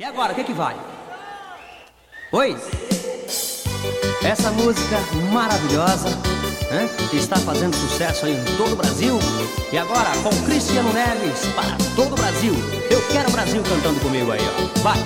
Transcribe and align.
E 0.00 0.04
agora, 0.04 0.32
o 0.32 0.34
que 0.34 0.44
que 0.44 0.54
vai? 0.54 0.74
Oi? 2.32 2.56
Essa 4.24 4.50
música 4.50 4.96
maravilhosa 5.30 6.08
né, 6.70 6.88
está 7.12 7.36
fazendo 7.36 7.76
sucesso 7.76 8.26
em 8.26 8.42
todo 8.56 8.72
o 8.72 8.76
Brasil. 8.76 9.18
E 9.70 9.76
agora, 9.76 10.08
com 10.22 10.30
Cristiano 10.46 10.90
Neves 10.94 11.44
para 11.54 11.76
todo 11.94 12.14
o 12.14 12.16
Brasil. 12.16 12.54
Eu 12.90 13.06
quero 13.08 13.28
o 13.28 13.32
Brasil 13.32 13.62
cantando 13.62 14.00
comigo 14.00 14.32
aí, 14.32 14.40
ó. 14.40 14.80
Vai! 14.80 14.96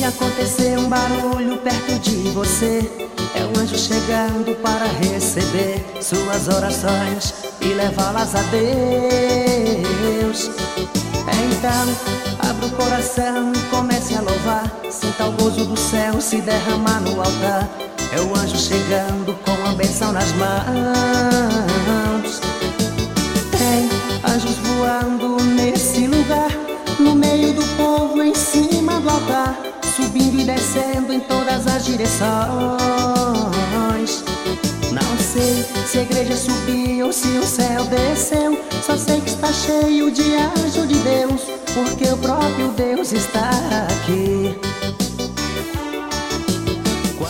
Se 0.00 0.06
acontecer 0.06 0.78
um 0.78 0.88
barulho 0.88 1.58
perto 1.58 1.98
de 1.98 2.30
você, 2.30 2.90
é 3.34 3.44
o 3.44 3.60
anjo 3.60 3.76
chegando 3.76 4.56
para 4.62 4.86
receber 4.86 5.84
suas 6.00 6.48
orações 6.48 7.34
e 7.60 7.74
levá-las 7.74 8.34
a 8.34 8.40
Deus. 8.44 10.50
Então, 11.52 12.48
abra 12.48 12.66
o 12.66 12.70
coração 12.70 13.52
e 13.52 13.58
comece 13.68 14.14
a 14.14 14.22
louvar. 14.22 14.74
Sinta 14.90 15.26
o 15.26 15.32
gozo 15.32 15.66
do 15.66 15.78
céu 15.78 16.18
se 16.18 16.40
derramar 16.40 17.00
no 17.00 17.20
altar. 17.20 17.68
É 18.10 18.22
o 18.22 18.34
anjo 18.34 18.56
chegando 18.56 19.34
com 19.44 19.68
a 19.68 19.74
benção 19.74 20.12
nas 20.12 20.32
mãos. 20.32 21.09
Subindo 30.00 30.40
e 30.40 30.44
descendo 30.44 31.12
em 31.12 31.20
todas 31.20 31.66
as 31.66 31.84
direções. 31.84 32.24
Não 34.90 35.18
sei 35.18 35.64
se 35.86 35.98
a 35.98 36.02
igreja 36.02 36.36
subiu 36.36 37.06
ou 37.06 37.12
se 37.12 37.28
o 37.38 37.42
céu 37.42 37.84
desceu, 37.84 38.58
só 38.82 38.96
sei 38.96 39.20
que 39.20 39.28
está 39.28 39.52
cheio 39.52 40.10
de 40.10 40.34
anjo 40.34 40.86
de 40.86 40.94
Deus, 40.96 41.42
porque 41.74 42.08
o 42.08 42.16
próprio 42.16 42.68
Deus 42.76 43.12
está 43.12 43.50
aqui. 43.88 44.56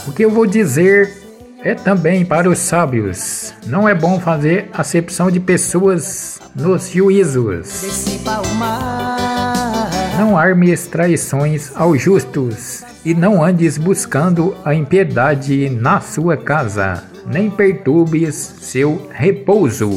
O 0.06 0.12
que 0.12 0.24
eu 0.24 0.30
vou 0.30 0.46
dizer 0.46 1.18
é 1.62 1.74
também 1.74 2.24
para 2.24 2.48
os 2.48 2.58
sábios. 2.58 3.52
Não 3.66 3.88
é 3.88 3.94
bom 3.94 4.18
fazer 4.18 4.70
acepção 4.72 5.30
de 5.30 5.40
pessoas 5.40 6.40
nos 6.54 6.90
juízos. 6.90 7.84
O 8.26 8.54
mar. 8.54 9.59
Não 10.20 10.36
armes 10.36 10.86
traições 10.86 11.72
aos 11.74 11.98
justos, 11.98 12.84
e 13.02 13.14
não 13.14 13.42
andes 13.42 13.78
buscando 13.78 14.54
a 14.62 14.74
impiedade 14.74 15.70
na 15.70 15.98
sua 16.02 16.36
casa, 16.36 17.04
nem 17.24 17.48
perturbes 17.48 18.34
seu 18.60 19.08
repouso. 19.14 19.88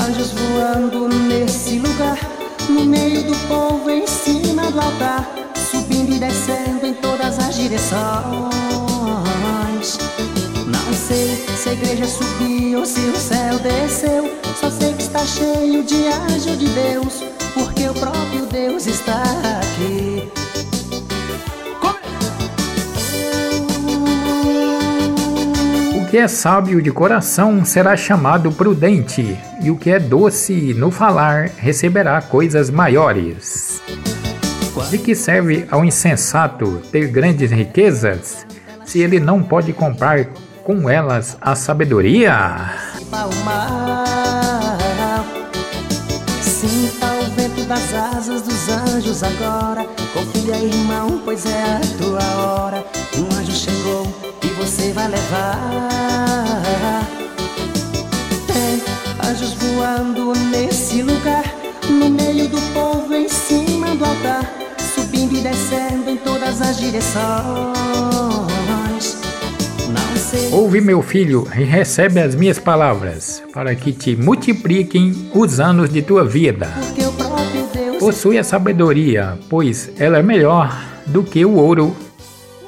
anjos 0.00 0.32
voando 0.32 1.06
nesse 1.28 1.78
lugar, 1.78 2.18
no 2.70 2.86
meio 2.86 3.22
do 3.24 3.36
povo, 3.46 3.90
em 3.90 4.06
cima 4.06 4.70
do 4.70 4.80
altar, 4.80 5.28
subindo 5.70 6.14
e 6.14 6.18
descendo 6.18 6.86
em 6.86 6.94
todas 6.94 7.38
as 7.38 7.54
direções. 7.56 8.54
Não 10.66 10.94
sei 10.94 11.44
se 11.58 11.68
a 11.68 11.72
igreja 11.74 12.06
subiu 12.06 12.78
ou 12.78 12.86
se 12.86 13.00
o 13.00 13.16
céu 13.16 13.58
desceu, 13.58 13.83
está 15.24 15.26
cheio 15.26 15.82
de 15.82 16.06
anjo 16.06 16.56
de 16.56 16.68
Deus, 16.68 17.24
porque 17.54 17.88
o 17.88 17.94
próprio 17.94 18.46
Deus 18.46 18.86
está 18.86 19.22
aqui. 19.22 20.28
O 25.96 26.10
que 26.10 26.18
é 26.18 26.28
sábio 26.28 26.80
de 26.82 26.92
coração 26.92 27.64
será 27.64 27.96
chamado 27.96 28.52
prudente, 28.52 29.36
e 29.62 29.70
o 29.70 29.76
que 29.76 29.90
é 29.90 29.98
doce 29.98 30.74
no 30.74 30.90
falar 30.90 31.50
receberá 31.56 32.20
coisas 32.20 32.70
maiores. 32.70 33.82
De 34.90 34.98
que 34.98 35.14
serve 35.14 35.66
ao 35.70 35.84
insensato 35.84 36.82
ter 36.92 37.08
grandes 37.08 37.50
riquezas, 37.50 38.46
se 38.84 39.00
ele 39.00 39.18
não 39.18 39.42
pode 39.42 39.72
comprar 39.72 40.26
com 40.62 40.88
elas 40.88 41.36
a 41.40 41.54
sabedoria? 41.54 42.70
para 43.10 44.33
das 47.64 47.94
asas 47.94 48.42
dos 48.42 48.68
anjos 48.68 49.22
agora. 49.22 49.86
Confia, 50.12 50.56
irmão, 50.56 51.20
pois 51.24 51.46
é 51.46 51.62
a 51.62 51.80
tua 51.98 52.24
hora. 52.42 52.84
Um 53.16 53.24
anjo 53.38 53.52
chegou 53.52 54.06
e 54.42 54.46
você 54.48 54.92
vai 54.92 55.08
levar. 55.08 57.06
Tem 58.46 58.82
anjos 59.30 59.54
voando 59.54 60.32
nesse 60.50 61.02
lugar, 61.02 61.44
no 61.88 62.10
meio 62.10 62.48
do 62.48 62.60
povo, 62.72 63.14
em 63.14 63.28
cima 63.28 63.94
do 63.94 64.04
altar, 64.04 64.52
subindo 64.94 65.34
e 65.36 65.40
descendo 65.40 66.10
em 66.10 66.16
todas 66.16 66.60
as 66.60 66.78
direções. 66.78 67.74
Ouve, 70.50 70.80
meu 70.80 71.02
filho, 71.02 71.46
e 71.56 71.62
recebe 71.62 72.20
as 72.20 72.34
minhas 72.34 72.58
palavras, 72.58 73.42
para 73.52 73.74
que 73.74 73.92
te 73.92 74.16
multipliquem 74.16 75.30
os 75.34 75.60
anos 75.60 75.90
de 75.90 76.02
tua 76.02 76.24
vida. 76.24 76.68
Possui 78.04 78.36
a 78.36 78.44
sabedoria, 78.44 79.38
pois 79.48 79.90
ela 79.98 80.18
é 80.18 80.22
melhor 80.22 80.78
do 81.06 81.24
que 81.24 81.42
o 81.42 81.54
ouro, 81.54 81.96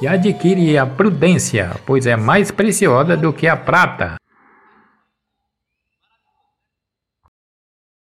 e 0.01 0.09
adquire 0.09 0.79
a 0.79 0.87
prudência, 0.87 1.73
pois 1.85 2.07
é 2.07 2.17
mais 2.17 2.51
preciosa 2.51 3.19
do 3.19 3.35
que 3.35 3.47
a 3.47 3.55
prata. 3.55 4.17